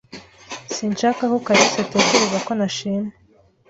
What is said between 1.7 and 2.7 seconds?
atekereza ko